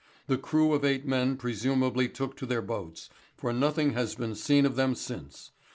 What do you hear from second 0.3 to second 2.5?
crew of eight men presumably took to